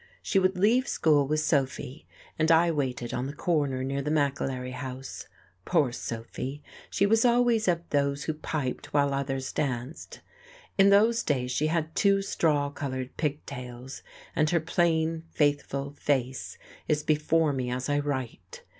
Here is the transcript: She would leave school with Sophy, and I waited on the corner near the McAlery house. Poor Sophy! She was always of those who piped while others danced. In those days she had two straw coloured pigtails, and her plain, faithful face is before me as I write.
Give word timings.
She 0.23 0.39
would 0.39 0.57
leave 0.57 0.87
school 0.87 1.27
with 1.27 1.41
Sophy, 1.41 2.07
and 2.39 2.51
I 2.51 2.71
waited 2.71 3.13
on 3.13 3.27
the 3.27 3.35
corner 3.35 3.83
near 3.83 4.01
the 4.01 4.09
McAlery 4.09 4.73
house. 4.73 5.27
Poor 5.63 5.91
Sophy! 5.91 6.63
She 6.89 7.05
was 7.05 7.23
always 7.23 7.67
of 7.67 7.87
those 7.91 8.23
who 8.23 8.33
piped 8.33 8.93
while 8.95 9.13
others 9.13 9.53
danced. 9.53 10.21
In 10.75 10.89
those 10.89 11.21
days 11.21 11.51
she 11.51 11.67
had 11.67 11.95
two 11.95 12.23
straw 12.23 12.71
coloured 12.71 13.15
pigtails, 13.17 14.01
and 14.35 14.49
her 14.49 14.59
plain, 14.59 15.21
faithful 15.29 15.91
face 15.93 16.57
is 16.87 17.03
before 17.03 17.53
me 17.53 17.69
as 17.69 17.87
I 17.87 17.99
write. 17.99 18.63